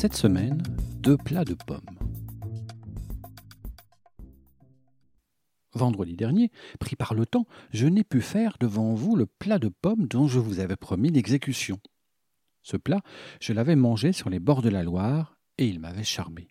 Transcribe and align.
Cette 0.00 0.14
semaine, 0.14 0.62
deux 1.00 1.16
plats 1.16 1.44
de 1.44 1.54
pommes. 1.54 1.98
Vendredi 5.72 6.14
dernier, 6.14 6.52
pris 6.78 6.94
par 6.94 7.14
le 7.14 7.26
temps, 7.26 7.48
je 7.72 7.88
n'ai 7.88 8.04
pu 8.04 8.20
faire 8.20 8.58
devant 8.60 8.94
vous 8.94 9.16
le 9.16 9.26
plat 9.26 9.58
de 9.58 9.66
pommes 9.66 10.06
dont 10.06 10.28
je 10.28 10.38
vous 10.38 10.60
avais 10.60 10.76
promis 10.76 11.10
l'exécution. 11.10 11.80
Ce 12.62 12.76
plat, 12.76 13.00
je 13.40 13.52
l'avais 13.52 13.74
mangé 13.74 14.12
sur 14.12 14.30
les 14.30 14.38
bords 14.38 14.62
de 14.62 14.68
la 14.68 14.84
Loire 14.84 15.36
et 15.58 15.66
il 15.66 15.80
m'avait 15.80 16.04
charmé. 16.04 16.46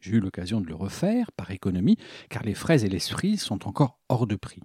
J'ai 0.00 0.16
eu 0.16 0.20
l'occasion 0.20 0.60
de 0.60 0.66
le 0.66 0.74
refaire 0.74 1.30
par 1.30 1.52
économie, 1.52 1.98
car 2.30 2.42
les 2.42 2.54
fraises 2.54 2.84
et 2.84 2.88
les 2.88 2.98
cerises 2.98 3.42
sont 3.42 3.68
encore 3.68 4.00
hors 4.08 4.26
de 4.26 4.34
prix. 4.34 4.64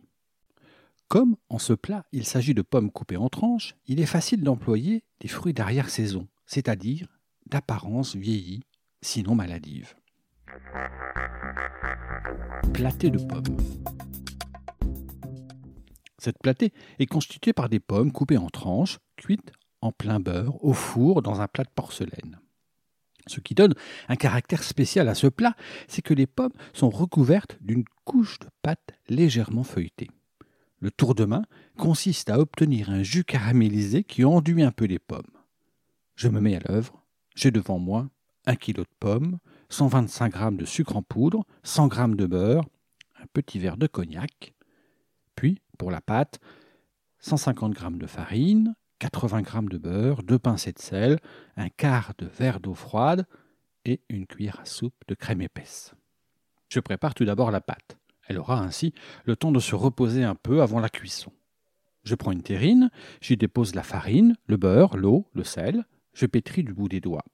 Comme 1.07 1.35
en 1.49 1.59
ce 1.59 1.73
plat 1.73 2.07
il 2.11 2.25
s'agit 2.25 2.55
de 2.55 2.63
pommes 2.63 2.89
coupées 2.89 3.17
en 3.17 3.29
tranches, 3.29 3.75
il 3.85 3.99
est 3.99 4.07
facile 4.07 4.41
d'employer 4.41 5.03
des 5.19 5.27
fruits 5.27 5.53
d'arrière-saison, 5.53 6.27
c'est-à-dire 6.47 7.20
d'apparence 7.51 8.15
vieillie, 8.15 8.63
sinon 9.01 9.35
maladive. 9.35 9.93
Platée 12.73 13.11
de 13.11 13.19
pommes. 13.19 13.57
Cette 16.17 16.39
platée 16.39 16.71
est 16.99 17.07
constituée 17.07 17.53
par 17.53 17.67
des 17.67 17.79
pommes 17.79 18.11
coupées 18.11 18.37
en 18.37 18.49
tranches, 18.49 18.99
cuites 19.17 19.51
en 19.81 19.91
plein 19.91 20.19
beurre, 20.19 20.63
au 20.63 20.73
four, 20.73 21.21
dans 21.21 21.41
un 21.41 21.47
plat 21.47 21.63
de 21.63 21.71
porcelaine. 21.73 22.39
Ce 23.27 23.39
qui 23.39 23.55
donne 23.55 23.73
un 24.07 24.15
caractère 24.15 24.63
spécial 24.63 25.09
à 25.09 25.15
ce 25.15 25.27
plat, 25.27 25.55
c'est 25.87 26.01
que 26.01 26.13
les 26.13 26.27
pommes 26.27 26.53
sont 26.73 26.89
recouvertes 26.89 27.57
d'une 27.61 27.85
couche 28.05 28.39
de 28.39 28.47
pâte 28.61 28.93
légèrement 29.09 29.63
feuilletée. 29.63 30.09
Le 30.79 30.89
tour 30.89 31.13
de 31.13 31.25
main 31.25 31.43
consiste 31.77 32.29
à 32.29 32.39
obtenir 32.39 32.89
un 32.89 33.03
jus 33.03 33.23
caramélisé 33.23 34.03
qui 34.03 34.25
enduit 34.25 34.63
un 34.63 34.71
peu 34.71 34.85
les 34.85 34.99
pommes. 34.99 35.21
Je 36.15 36.27
me 36.27 36.39
mets 36.39 36.55
à 36.55 36.59
l'œuvre. 36.59 37.00
J'ai 37.35 37.51
devant 37.51 37.79
moi 37.79 38.09
un 38.45 38.55
kilo 38.55 38.83
de 38.83 38.89
pommes, 38.99 39.39
125 39.69 40.35
g 40.35 40.57
de 40.57 40.65
sucre 40.65 40.95
en 40.95 41.01
poudre, 41.01 41.45
100 41.63 41.91
g 41.91 42.15
de 42.15 42.25
beurre, 42.25 42.65
un 43.21 43.25
petit 43.33 43.59
verre 43.59 43.77
de 43.77 43.87
cognac. 43.87 44.53
Puis, 45.35 45.61
pour 45.77 45.91
la 45.91 46.01
pâte, 46.01 46.39
150 47.19 47.77
g 47.77 47.85
de 47.91 48.07
farine, 48.07 48.75
80 48.99 49.43
g 49.43 49.59
de 49.69 49.77
beurre, 49.77 50.23
deux 50.23 50.39
pincées 50.39 50.73
de 50.73 50.79
sel, 50.79 51.19
un 51.55 51.69
quart 51.69 52.13
de 52.17 52.25
verre 52.25 52.59
d'eau 52.59 52.73
froide 52.73 53.25
et 53.85 54.01
une 54.09 54.27
cuillère 54.27 54.59
à 54.59 54.65
soupe 54.65 55.03
de 55.07 55.15
crème 55.15 55.41
épaisse. 55.41 55.93
Je 56.69 56.79
prépare 56.79 57.13
tout 57.13 57.25
d'abord 57.25 57.51
la 57.51 57.61
pâte. 57.61 57.97
Elle 58.27 58.37
aura 58.37 58.59
ainsi 58.59 58.93
le 59.25 59.35
temps 59.35 59.51
de 59.51 59.59
se 59.59 59.75
reposer 59.75 60.23
un 60.23 60.35
peu 60.35 60.61
avant 60.61 60.79
la 60.79 60.89
cuisson. 60.89 61.31
Je 62.03 62.15
prends 62.15 62.31
une 62.31 62.43
terrine, 62.43 62.89
j'y 63.19 63.37
dépose 63.37 63.75
la 63.75 63.83
farine, 63.83 64.35
le 64.47 64.57
beurre, 64.57 64.97
l'eau, 64.97 65.27
le 65.33 65.43
sel, 65.43 65.85
je 66.13 66.25
pétris 66.25 66.63
du 66.63 66.73
bout 66.73 66.89
des 66.89 66.99
doigts. 67.01 67.25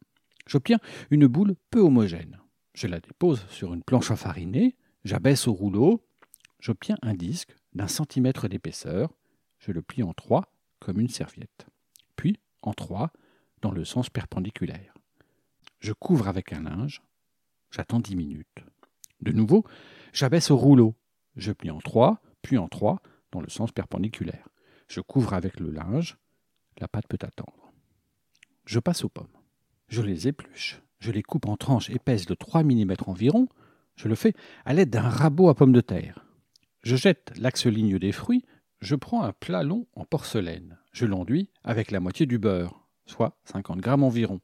J'obtiens 0.48 0.80
une 1.10 1.28
boule 1.28 1.56
peu 1.72 1.80
homogène. 1.80 2.40
Je 2.74 2.88
la 2.88 3.00
dépose 3.00 3.46
sur 3.50 3.74
une 3.74 3.84
planche 3.84 4.12
enfarinée, 4.12 4.76
j'abaisse 5.04 5.48
au 5.48 5.54
rouleau, 5.54 6.06
j'obtiens 6.60 6.98
un 7.02 7.14
disque 7.14 7.56
d'un 7.74 7.88
centimètre 7.88 8.48
d'épaisseur, 8.48 9.14
je 9.60 9.72
le 9.72 9.82
plie 9.82 10.04
en 10.04 10.14
trois 10.14 10.52
comme 10.80 11.00
une 11.00 11.10
serviette, 11.10 11.66
puis 12.16 12.40
en 12.62 12.74
trois 12.74 13.12
dans 13.62 13.72
le 13.72 13.84
sens 13.84 14.10
perpendiculaire. 14.10 14.94
Je 15.80 15.94
couvre 15.94 16.28
avec 16.28 16.54
un 16.54 16.64
linge, 16.64 17.02
j'attends 17.72 18.00
dix 18.00 18.16
minutes. 18.16 18.64
De 19.22 19.32
nouveau, 19.32 19.64
j'abaisse 20.14 20.52
au 20.52 20.58
rouleau, 20.58 20.96
je 21.36 21.52
plie 21.52 21.72
en 21.72 21.80
trois, 21.80 22.22
puis 22.42 22.58
en 22.58 22.68
trois 22.68 23.02
dans 23.32 23.42
le 23.42 23.50
sens 23.50 23.72
perpendiculaire. 23.72 24.48
Je 24.88 25.02
couvre 25.02 25.34
avec 25.34 25.60
le 25.60 25.72
linge, 25.72 26.18
la 26.80 26.88
pâte 26.88 27.08
peut 27.08 27.18
attendre. 27.22 27.67
Je 28.68 28.80
passe 28.80 29.06
aux 29.06 29.10
pommes. 29.10 29.28
Je 29.88 30.02
les 30.02 30.28
épluche, 30.28 30.82
je 31.00 31.12
les 31.14 31.24
coupe 31.24 31.48
en 31.48 31.56
tranches 31.56 31.90
épaisses 31.90 32.26
de 32.26 32.34
3 32.34 32.64
mm 32.64 32.96
environ, 33.06 33.48
je 33.96 34.10
le 34.10 34.16
fais 34.16 34.34
à 34.66 34.74
l'aide 34.74 34.90
d'un 34.90 35.08
rabot 35.08 35.48
à 35.48 35.56
pommes 35.56 35.72
de 35.72 35.80
terre. 35.80 36.26
Je 36.84 36.98
jette 36.98 37.32
l'axe 37.38 37.66
ligne 37.66 37.98
des 37.98 38.12
fruits, 38.12 38.44
je 38.82 38.96
prends 38.96 39.24
un 39.24 39.32
plat 39.32 39.64
long 39.64 39.88
en 39.94 40.04
porcelaine. 40.04 40.78
Je 40.92 41.06
l'enduis 41.06 41.50
avec 41.64 41.92
la 41.92 42.02
moitié 42.02 42.26
du 42.26 42.40
beurre, 42.40 42.86
soit 43.06 43.40
50 43.46 43.80
grammes 43.80 44.04
environ. 44.04 44.42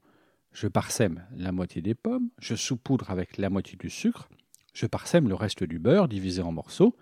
Je 0.54 0.70
parsème 0.70 1.28
la 1.36 1.52
moitié 1.52 1.82
des 1.82 1.94
pommes, 1.94 2.30
je 2.40 2.56
saupoudre 2.56 3.12
avec 3.12 3.38
la 3.38 3.50
moitié 3.50 3.78
du 3.78 3.90
sucre, 3.90 4.30
je 4.74 4.86
parsème 4.86 5.28
le 5.28 5.36
reste 5.36 5.66
du 5.66 5.80
beurre 5.80 6.08
divisé 6.08 6.42
en 6.42 6.54
morceaux, 6.54 6.96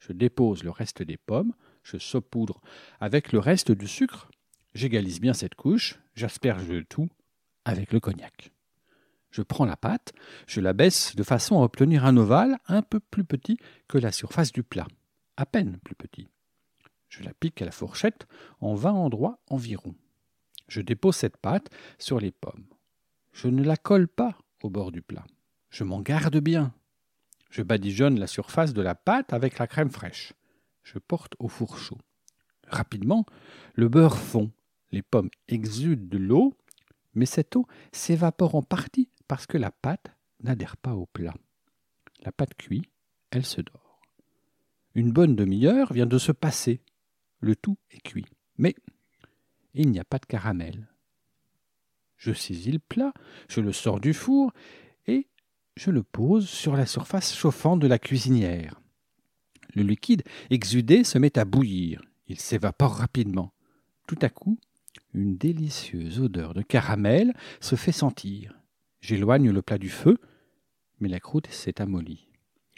je 0.00 0.12
dépose 0.12 0.64
le 0.64 0.70
reste 0.70 1.04
des 1.04 1.18
pommes, 1.18 1.52
je 1.84 1.98
saupoudre 1.98 2.60
avec 2.98 3.30
le 3.30 3.38
reste 3.38 3.70
du 3.70 3.86
sucre, 3.86 4.28
j'égalise 4.74 5.20
bien 5.20 5.34
cette 5.34 5.54
couche, 5.54 5.98
j'asperge 6.14 6.68
le 6.68 6.84
tout 6.84 7.08
avec 7.64 7.92
le 7.92 8.00
cognac. 8.00 8.52
Je 9.30 9.42
prends 9.42 9.64
la 9.64 9.76
pâte, 9.76 10.12
je 10.46 10.60
la 10.60 10.72
baisse 10.72 11.16
de 11.16 11.22
façon 11.22 11.60
à 11.60 11.64
obtenir 11.64 12.04
un 12.04 12.16
ovale 12.16 12.58
un 12.68 12.82
peu 12.82 13.00
plus 13.00 13.24
petit 13.24 13.58
que 13.88 13.98
la 13.98 14.12
surface 14.12 14.52
du 14.52 14.62
plat, 14.62 14.86
à 15.36 15.46
peine 15.46 15.78
plus 15.82 15.96
petit. 15.96 16.28
Je 17.08 17.22
la 17.22 17.34
pique 17.34 17.62
à 17.62 17.64
la 17.64 17.70
fourchette 17.70 18.26
en 18.60 18.74
vingt 18.74 18.92
endroits 18.92 19.40
environ. 19.48 19.94
Je 20.68 20.80
dépose 20.80 21.16
cette 21.16 21.36
pâte 21.36 21.70
sur 21.98 22.20
les 22.20 22.32
pommes. 22.32 22.66
Je 23.32 23.48
ne 23.48 23.62
la 23.62 23.76
colle 23.76 24.08
pas 24.08 24.38
au 24.62 24.70
bord 24.70 24.92
du 24.92 25.02
plat. 25.02 25.24
Je 25.70 25.84
m'en 25.84 26.00
garde 26.00 26.38
bien. 26.38 26.72
Je 27.50 27.62
badigeonne 27.62 28.18
la 28.18 28.26
surface 28.26 28.72
de 28.72 28.82
la 28.82 28.94
pâte 28.94 29.32
avec 29.32 29.58
la 29.58 29.66
crème 29.66 29.90
fraîche. 29.90 30.32
Je 30.82 30.98
porte 30.98 31.34
au 31.38 31.48
four 31.48 31.78
chaud. 31.78 31.98
Rapidement, 32.68 33.26
le 33.74 33.88
beurre 33.88 34.18
fond. 34.18 34.50
Les 34.94 35.02
pommes 35.02 35.30
exudent 35.48 36.06
de 36.08 36.18
l'eau, 36.18 36.54
mais 37.14 37.26
cette 37.26 37.56
eau 37.56 37.66
s'évapore 37.90 38.54
en 38.54 38.62
partie 38.62 39.08
parce 39.26 39.44
que 39.44 39.58
la 39.58 39.72
pâte 39.72 40.14
n'adhère 40.40 40.76
pas 40.76 40.94
au 40.94 41.06
plat. 41.06 41.34
La 42.22 42.30
pâte 42.30 42.54
cuit, 42.54 42.88
elle 43.32 43.44
se 43.44 43.60
dort. 43.60 44.00
Une 44.94 45.10
bonne 45.10 45.34
demi-heure 45.34 45.92
vient 45.92 46.06
de 46.06 46.16
se 46.16 46.30
passer 46.30 46.80
le 47.40 47.56
tout 47.56 47.76
est 47.90 48.02
cuit. 48.02 48.28
Mais 48.56 48.76
il 49.74 49.90
n'y 49.90 49.98
a 49.98 50.04
pas 50.04 50.20
de 50.20 50.26
caramel. 50.26 50.86
Je 52.16 52.32
saisis 52.32 52.70
le 52.70 52.78
plat, 52.78 53.12
je 53.48 53.60
le 53.60 53.72
sors 53.72 53.98
du 53.98 54.14
four 54.14 54.52
et 55.08 55.26
je 55.74 55.90
le 55.90 56.04
pose 56.04 56.48
sur 56.48 56.76
la 56.76 56.86
surface 56.86 57.34
chauffante 57.34 57.80
de 57.80 57.88
la 57.88 57.98
cuisinière. 57.98 58.80
Le 59.74 59.82
liquide 59.82 60.22
exudé 60.50 61.02
se 61.02 61.18
met 61.18 61.36
à 61.36 61.44
bouillir. 61.44 62.00
Il 62.28 62.38
s'évapore 62.38 62.94
rapidement. 62.94 63.52
Tout 64.06 64.18
à 64.22 64.28
coup, 64.28 64.56
une 65.12 65.36
délicieuse 65.36 66.20
odeur 66.20 66.54
de 66.54 66.62
caramel 66.62 67.34
se 67.60 67.76
fait 67.76 67.92
sentir. 67.92 68.58
J'éloigne 69.00 69.50
le 69.50 69.62
plat 69.62 69.78
du 69.78 69.90
feu, 69.90 70.18
mais 71.00 71.08
la 71.08 71.20
croûte 71.20 71.46
s'est 71.48 71.80
amollie. 71.80 72.28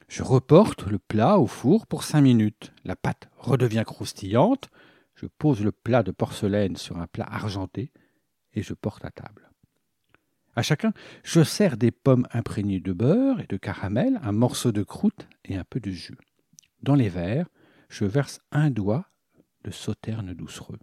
Je 0.08 0.22
reporte 0.22 0.86
le 0.86 0.98
plat 0.98 1.38
au 1.38 1.46
four 1.46 1.86
pour 1.86 2.04
cinq 2.04 2.20
minutes. 2.20 2.72
La 2.84 2.96
pâte 2.96 3.28
redevient 3.36 3.84
croustillante. 3.84 4.68
Je 5.14 5.26
pose 5.26 5.62
le 5.62 5.72
plat 5.72 6.02
de 6.02 6.12
porcelaine 6.12 6.76
sur 6.76 6.98
un 6.98 7.06
plat 7.06 7.26
argenté 7.28 7.90
et 8.54 8.62
je 8.62 8.74
porte 8.74 9.04
à 9.04 9.10
table. 9.10 9.50
À 10.54 10.62
chacun, 10.62 10.92
je 11.22 11.42
sers 11.42 11.76
des 11.76 11.90
pommes 11.90 12.26
imprégnées 12.32 12.80
de 12.80 12.92
beurre 12.92 13.40
et 13.40 13.46
de 13.46 13.56
caramel, 13.56 14.18
un 14.22 14.32
morceau 14.32 14.72
de 14.72 14.82
croûte 14.82 15.28
et 15.44 15.56
un 15.56 15.64
peu 15.64 15.80
de 15.80 15.90
jus. 15.90 16.16
Dans 16.82 16.94
les 16.94 17.10
verres, 17.10 17.48
je 17.88 18.04
verse 18.04 18.40
un 18.52 18.70
doigt 18.70 19.10
de 19.64 19.70
sauterne 19.70 20.32
doucereux. 20.32 20.78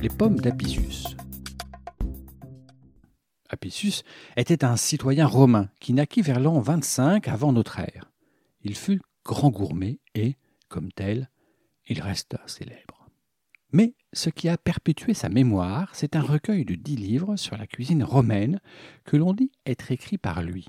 Les 0.00 0.08
pommes 0.08 0.38
d'Apicius. 0.40 1.16
Apicius 3.48 4.02
était 4.36 4.64
un 4.64 4.76
citoyen 4.76 5.26
romain 5.26 5.68
qui 5.80 5.92
naquit 5.92 6.22
vers 6.22 6.40
l'an 6.40 6.60
25 6.60 7.28
avant 7.28 7.52
notre 7.52 7.78
ère. 7.80 8.10
Il 8.62 8.76
fut 8.76 9.00
grand 9.24 9.50
gourmet 9.50 9.98
et, 10.14 10.36
comme 10.68 10.92
tel, 10.92 11.30
il 11.88 12.00
resta 12.00 12.40
célèbre. 12.46 13.08
Mais 13.72 13.94
ce 14.12 14.30
qui 14.30 14.48
a 14.48 14.56
perpétué 14.56 15.14
sa 15.14 15.28
mémoire, 15.28 15.90
c'est 15.94 16.16
un 16.16 16.22
recueil 16.22 16.64
de 16.64 16.74
dix 16.74 16.96
livres 16.96 17.36
sur 17.36 17.56
la 17.56 17.66
cuisine 17.66 18.02
romaine 18.02 18.60
que 19.04 19.16
l'on 19.16 19.32
dit 19.32 19.52
être 19.66 19.92
écrit 19.92 20.18
par 20.18 20.42
lui. 20.42 20.66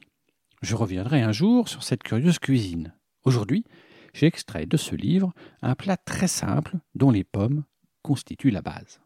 Je 0.62 0.76
reviendrai 0.76 1.22
un 1.22 1.32
jour 1.32 1.68
sur 1.68 1.84
cette 1.84 2.04
curieuse 2.04 2.38
cuisine. 2.38 2.94
Aujourd'hui, 3.24 3.66
j'ai 4.14 4.32
de 4.66 4.78
ce 4.78 4.96
livre 4.96 5.34
un 5.62 5.76
plat 5.76 5.98
très 5.98 6.28
simple 6.28 6.78
dont 6.96 7.12
les 7.12 7.24
pommes 7.24 7.64
constituent 8.02 8.52
la 8.52 8.62
base. 8.62 9.00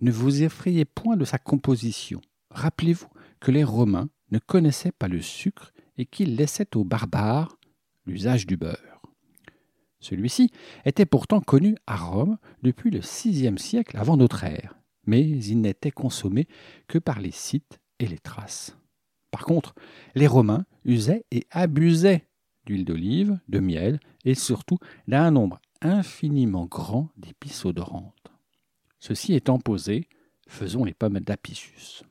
ne 0.00 0.10
vous 0.10 0.42
effrayez 0.42 0.84
point 0.84 1.16
de 1.16 1.24
sa 1.24 1.38
composition. 1.38 2.20
Rappelez-vous 2.50 3.08
que 3.40 3.50
les 3.50 3.64
Romains 3.64 4.08
ne 4.30 4.38
connaissaient 4.38 4.92
pas 4.92 5.08
le 5.08 5.20
sucre 5.20 5.72
et 5.96 6.06
qu'ils 6.06 6.36
laissaient 6.36 6.76
aux 6.76 6.84
barbares 6.84 7.56
l'usage 8.06 8.46
du 8.46 8.56
beurre. 8.56 9.02
Celui-ci 10.00 10.50
était 10.84 11.06
pourtant 11.06 11.40
connu 11.40 11.76
à 11.86 11.96
Rome 11.96 12.38
depuis 12.62 12.90
le 12.90 13.00
VIe 13.00 13.58
siècle 13.58 13.96
avant 13.96 14.16
notre 14.16 14.44
ère, 14.44 14.78
mais 15.06 15.22
il 15.22 15.60
n'était 15.60 15.90
consommé 15.90 16.46
que 16.86 16.98
par 16.98 17.20
les 17.20 17.32
Scythes 17.32 17.80
et 17.98 18.06
les 18.06 18.18
Thraces. 18.18 18.76
Par 19.30 19.44
contre, 19.44 19.74
les 20.14 20.26
Romains 20.26 20.64
usaient 20.84 21.24
et 21.30 21.46
abusaient 21.50 22.27
d'huile 22.68 22.84
d'olive, 22.84 23.40
de 23.48 23.60
miel 23.60 23.98
et 24.24 24.34
surtout 24.34 24.78
d'un 25.06 25.30
nombre 25.30 25.60
infiniment 25.80 26.66
grand 26.66 27.08
d'épices 27.16 27.64
odorantes. 27.64 28.30
Ceci 29.00 29.32
étant 29.32 29.58
posé, 29.58 30.06
faisons 30.48 30.84
les 30.84 30.92
pommes 30.92 31.20
d'Apicius. 31.20 32.02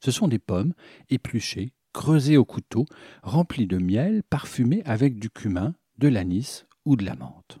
Ce 0.00 0.10
sont 0.12 0.28
des 0.28 0.38
pommes 0.38 0.74
épluchées, 1.10 1.72
creusées 1.92 2.36
au 2.36 2.44
couteau, 2.44 2.86
remplies 3.22 3.66
de 3.66 3.78
miel 3.78 4.22
parfumé 4.22 4.82
avec 4.84 5.18
du 5.18 5.28
cumin, 5.28 5.74
de 5.98 6.08
l'anis 6.08 6.66
ou 6.84 6.94
de 6.94 7.04
la 7.04 7.16
menthe. 7.16 7.58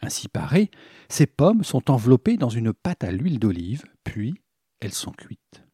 Ainsi 0.00 0.28
parées, 0.28 0.70
ces 1.10 1.26
pommes 1.26 1.62
sont 1.62 1.90
enveloppées 1.90 2.38
dans 2.38 2.48
une 2.48 2.72
pâte 2.72 3.04
à 3.04 3.12
l'huile 3.12 3.38
d'olive, 3.38 3.84
puis 4.02 4.34
elles 4.80 4.94
sont 4.94 5.12
cuites. 5.12 5.66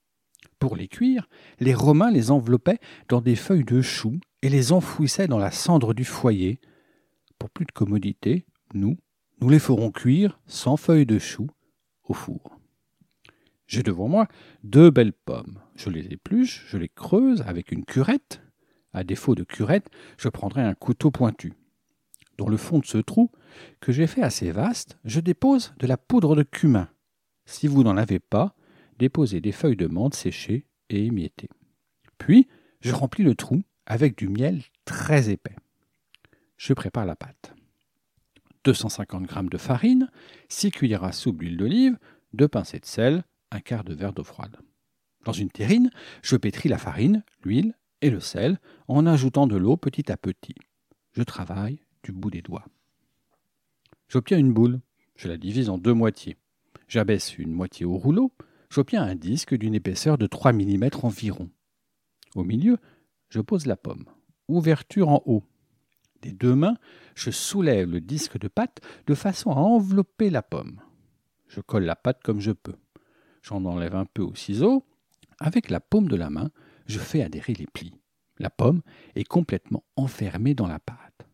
Pour 0.58 0.74
les 0.74 0.88
cuire, 0.88 1.28
les 1.60 1.74
Romains 1.74 2.10
les 2.10 2.30
enveloppaient 2.30 2.80
dans 3.08 3.20
des 3.20 3.36
feuilles 3.36 3.64
de 3.64 3.82
chou 3.82 4.18
et 4.46 4.48
les 4.48 4.70
enfouissaient 4.70 5.26
dans 5.26 5.40
la 5.40 5.50
cendre 5.50 5.92
du 5.92 6.04
foyer. 6.04 6.60
Pour 7.36 7.50
plus 7.50 7.66
de 7.66 7.72
commodité, 7.72 8.46
nous, 8.74 8.96
nous 9.40 9.48
les 9.48 9.58
ferons 9.58 9.90
cuire 9.90 10.38
sans 10.46 10.76
feuilles 10.76 11.04
de 11.04 11.18
chou 11.18 11.48
au 12.04 12.14
four. 12.14 12.56
J'ai 13.66 13.82
devant 13.82 14.06
moi 14.06 14.28
deux 14.62 14.90
belles 14.90 15.12
pommes. 15.12 15.58
Je 15.74 15.90
les 15.90 16.06
épluche, 16.12 16.64
je 16.68 16.78
les 16.78 16.88
creuse 16.88 17.42
avec 17.44 17.72
une 17.72 17.84
curette. 17.84 18.40
À 18.92 19.02
défaut 19.02 19.34
de 19.34 19.42
curette, 19.42 19.90
je 20.16 20.28
prendrai 20.28 20.62
un 20.62 20.74
couteau 20.74 21.10
pointu. 21.10 21.54
Dans 22.38 22.48
le 22.48 22.56
fond 22.56 22.78
de 22.78 22.86
ce 22.86 22.98
trou, 22.98 23.32
que 23.80 23.90
j'ai 23.90 24.06
fait 24.06 24.22
assez 24.22 24.52
vaste, 24.52 24.96
je 25.04 25.18
dépose 25.18 25.74
de 25.80 25.88
la 25.88 25.96
poudre 25.96 26.36
de 26.36 26.44
cumin. 26.44 26.88
Si 27.46 27.66
vous 27.66 27.82
n'en 27.82 27.96
avez 27.96 28.20
pas, 28.20 28.54
déposez 29.00 29.40
des 29.40 29.50
feuilles 29.50 29.74
de 29.74 29.88
menthe 29.88 30.14
séchées 30.14 30.68
et 30.88 31.04
émiettées. 31.04 31.50
Puis, 32.16 32.46
je 32.80 32.94
remplis 32.94 33.24
le 33.24 33.34
trou 33.34 33.64
avec 33.86 34.18
du 34.18 34.28
miel 34.28 34.62
très 34.84 35.30
épais. 35.30 35.56
Je 36.56 36.72
prépare 36.72 37.06
la 37.06 37.16
pâte. 37.16 37.54
250 38.64 39.30
g 39.30 39.40
de 39.50 39.58
farine, 39.58 40.10
6 40.48 40.72
cuillères 40.72 41.04
à 41.04 41.12
soupe 41.12 41.38
d'huile 41.38 41.56
d'olive, 41.56 41.98
2 42.32 42.48
pincées 42.48 42.80
de 42.80 42.86
sel, 42.86 43.24
un 43.52 43.60
quart 43.60 43.84
de 43.84 43.94
verre 43.94 44.12
d'eau 44.12 44.24
froide. 44.24 44.56
Dans 45.24 45.32
une 45.32 45.50
terrine, 45.50 45.90
je 46.22 46.36
pétris 46.36 46.68
la 46.68 46.78
farine, 46.78 47.24
l'huile 47.44 47.74
et 48.00 48.10
le 48.10 48.20
sel 48.20 48.58
en 48.88 49.06
ajoutant 49.06 49.46
de 49.46 49.56
l'eau 49.56 49.76
petit 49.76 50.10
à 50.10 50.16
petit. 50.16 50.54
Je 51.12 51.22
travaille 51.22 51.80
du 52.02 52.12
bout 52.12 52.30
des 52.30 52.42
doigts. 52.42 52.66
J'obtiens 54.08 54.38
une 54.38 54.52
boule, 54.52 54.80
je 55.16 55.28
la 55.28 55.36
divise 55.36 55.68
en 55.68 55.78
deux 55.78 55.94
moitiés. 55.94 56.36
J'abaisse 56.88 57.38
une 57.38 57.52
moitié 57.52 57.84
au 57.86 57.96
rouleau, 57.96 58.32
j'obtiens 58.70 59.02
un 59.02 59.14
disque 59.14 59.54
d'une 59.56 59.74
épaisseur 59.74 60.18
de 60.18 60.26
3 60.26 60.52
mm 60.52 60.90
environ. 61.02 61.50
Au 62.34 62.44
milieu, 62.44 62.78
je 63.28 63.40
pose 63.40 63.66
la 63.66 63.76
pomme. 63.76 64.06
Ouverture 64.48 65.08
en 65.08 65.22
haut, 65.26 65.44
des 66.22 66.32
deux 66.32 66.54
mains, 66.54 66.76
je 67.14 67.30
soulève 67.30 67.90
le 67.90 68.00
disque 68.00 68.38
de 68.38 68.48
pâte 68.48 68.80
de 69.06 69.14
façon 69.14 69.50
à 69.50 69.56
envelopper 69.56 70.30
la 70.30 70.42
pomme. 70.42 70.80
Je 71.48 71.60
colle 71.60 71.84
la 71.84 71.96
pâte 71.96 72.22
comme 72.22 72.40
je 72.40 72.52
peux. 72.52 72.76
J'en 73.42 73.64
enlève 73.64 73.94
un 73.94 74.06
peu 74.06 74.22
au 74.22 74.34
ciseau. 74.34 74.84
Avec 75.38 75.70
la 75.70 75.80
paume 75.80 76.08
de 76.08 76.16
la 76.16 76.30
main, 76.30 76.50
je 76.86 76.98
fais 76.98 77.22
adhérer 77.22 77.54
les 77.54 77.66
plis. 77.66 77.94
La 78.38 78.50
pomme 78.50 78.82
est 79.14 79.24
complètement 79.24 79.84
enfermée 79.96 80.54
dans 80.54 80.66
la 80.66 80.78
pâte. 80.78 81.26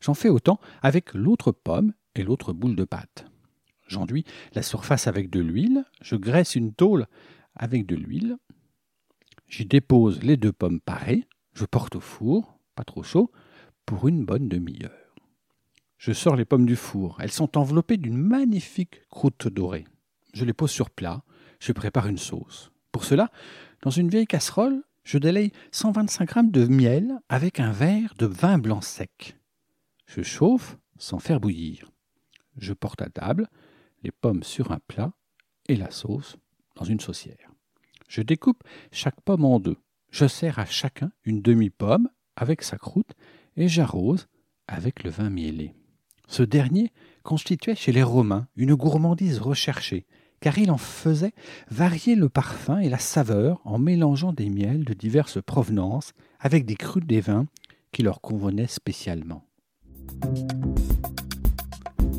J'en 0.00 0.14
fais 0.14 0.28
autant 0.28 0.58
avec 0.82 1.14
l'autre 1.14 1.52
pomme 1.52 1.92
et 2.14 2.24
l'autre 2.24 2.52
boule 2.52 2.76
de 2.76 2.84
pâte. 2.84 3.26
J'enduis 3.86 4.24
la 4.54 4.62
surface 4.62 5.06
avec 5.06 5.30
de 5.30 5.40
l'huile, 5.40 5.84
je 6.00 6.16
graisse 6.16 6.56
une 6.56 6.74
tôle 6.74 7.06
avec 7.54 7.86
de 7.86 7.94
l'huile, 7.94 8.36
j'y 9.52 9.66
dépose 9.66 10.22
les 10.22 10.38
deux 10.38 10.52
pommes 10.52 10.80
parées, 10.80 11.28
je 11.52 11.66
porte 11.66 11.94
au 11.94 12.00
four, 12.00 12.58
pas 12.74 12.84
trop 12.84 13.02
chaud, 13.02 13.30
pour 13.84 14.08
une 14.08 14.24
bonne 14.24 14.48
demi-heure. 14.48 14.90
Je 15.98 16.12
sors 16.12 16.34
les 16.34 16.46
pommes 16.46 16.66
du 16.66 16.74
four. 16.74 17.18
Elles 17.20 17.30
sont 17.30 17.58
enveloppées 17.58 17.98
d'une 17.98 18.16
magnifique 18.16 19.06
croûte 19.08 19.46
dorée. 19.46 19.84
Je 20.34 20.44
les 20.44 20.54
pose 20.54 20.70
sur 20.70 20.90
plat. 20.90 21.22
Je 21.60 21.72
prépare 21.72 22.08
une 22.08 22.18
sauce. 22.18 22.72
Pour 22.90 23.04
cela, 23.04 23.30
dans 23.82 23.90
une 23.90 24.08
vieille 24.08 24.26
casserole, 24.26 24.82
je 25.04 25.18
délaye 25.18 25.52
125 25.70 26.34
g 26.34 26.40
de 26.44 26.66
miel 26.66 27.20
avec 27.28 27.60
un 27.60 27.70
verre 27.70 28.14
de 28.18 28.26
vin 28.26 28.58
blanc 28.58 28.80
sec. 28.80 29.36
Je 30.06 30.22
chauffe 30.22 30.78
sans 30.98 31.18
faire 31.18 31.40
bouillir. 31.40 31.92
Je 32.56 32.72
porte 32.72 33.02
à 33.02 33.10
table 33.10 33.48
les 34.02 34.10
pommes 34.10 34.42
sur 34.42 34.72
un 34.72 34.80
plat 34.88 35.12
et 35.68 35.76
la 35.76 35.90
sauce 35.90 36.36
dans 36.74 36.84
une 36.84 37.00
saucière. 37.00 37.51
Je 38.12 38.20
découpe 38.20 38.62
chaque 38.90 39.22
pomme 39.22 39.46
en 39.46 39.58
deux. 39.58 39.78
Je 40.10 40.26
sers 40.26 40.58
à 40.58 40.66
chacun 40.66 41.10
une 41.24 41.40
demi-pomme 41.40 42.10
avec 42.36 42.60
sa 42.60 42.76
croûte 42.76 43.14
et 43.56 43.68
j'arrose 43.68 44.28
avec 44.68 45.02
le 45.02 45.08
vin 45.08 45.30
mielé. 45.30 45.72
Ce 46.28 46.42
dernier 46.42 46.92
constituait 47.22 47.74
chez 47.74 47.90
les 47.90 48.02
Romains 48.02 48.48
une 48.54 48.74
gourmandise 48.74 49.38
recherchée, 49.38 50.04
car 50.40 50.58
il 50.58 50.70
en 50.70 50.76
faisait 50.76 51.32
varier 51.70 52.14
le 52.14 52.28
parfum 52.28 52.80
et 52.80 52.90
la 52.90 52.98
saveur 52.98 53.62
en 53.64 53.78
mélangeant 53.78 54.34
des 54.34 54.50
miels 54.50 54.84
de 54.84 54.92
diverses 54.92 55.40
provenances 55.40 56.12
avec 56.38 56.66
des 56.66 56.76
crus 56.76 57.06
des 57.06 57.22
vins 57.22 57.46
qui 57.92 58.02
leur 58.02 58.20
convenaient 58.20 58.66
spécialement. 58.66 59.42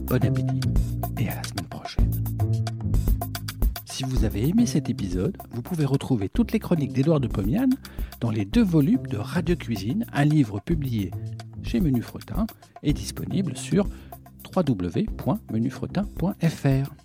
Bon 0.08 0.26
appétit 0.26 0.62
et 1.20 1.30
à 1.30 1.36
la 1.36 1.44
semaine 1.44 1.70
prochaine. 1.70 2.33
Si 4.04 4.10
vous 4.10 4.26
avez 4.26 4.50
aimé 4.50 4.66
cet 4.66 4.90
épisode, 4.90 5.38
vous 5.52 5.62
pouvez 5.62 5.86
retrouver 5.86 6.28
toutes 6.28 6.52
les 6.52 6.60
chroniques 6.60 6.92
d'Édouard 6.92 7.22
de 7.22 7.30
Pomian 7.30 7.70
dans 8.20 8.32
les 8.32 8.44
deux 8.44 8.64
volumes 8.64 9.08
de 9.08 9.16
Radio 9.16 9.56
Cuisine, 9.56 10.06
un 10.12 10.26
livre 10.26 10.60
publié 10.60 11.10
chez 11.62 11.80
Menu 11.80 12.02
Fretin 12.02 12.46
et 12.82 12.92
disponible 12.92 13.56
sur 13.56 13.88
www.menufretin.fr. 14.54 17.03